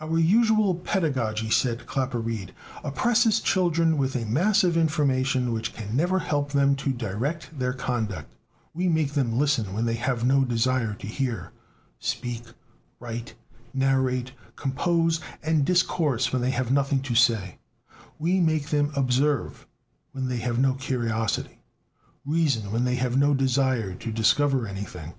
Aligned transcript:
"Our 0.00 0.18
usual 0.18 0.74
pedagogy," 0.74 1.48
said 1.48 1.86
Claparède, 1.86 2.50
"oppresses 2.82 3.38
children 3.38 3.96
with 3.98 4.16
a 4.16 4.24
mass 4.26 4.64
of 4.64 4.76
information 4.76 5.52
which 5.52 5.72
can 5.72 5.94
never 5.96 6.18
help 6.18 6.50
them 6.50 6.74
to 6.74 6.90
direct 6.92 7.56
their 7.56 7.72
conduct; 7.72 8.34
we 8.74 8.88
make 8.88 9.12
them 9.12 9.38
listen 9.38 9.72
when 9.72 9.84
they 9.84 9.94
have 9.94 10.24
no 10.24 10.44
desire 10.44 10.94
to 10.94 11.06
hear; 11.06 11.52
speak, 12.00 12.42
write, 12.98 13.36
narrate, 13.72 14.32
compose 14.56 15.20
and 15.40 15.64
discourse 15.64 16.32
when 16.32 16.42
they 16.42 16.50
have 16.50 16.72
nothing 16.72 17.00
to 17.02 17.14
say; 17.14 17.58
we 18.18 18.40
make 18.40 18.70
them 18.70 18.90
observe 18.96 19.68
when 20.10 20.26
they 20.26 20.38
have 20.38 20.58
no 20.58 20.74
curiosity, 20.74 21.60
reason 22.24 22.72
when 22.72 22.82
they 22.82 22.96
have 22.96 23.16
no 23.16 23.34
desire 23.34 23.94
to 23.94 24.10
discover 24.10 24.66
anything. 24.66 25.14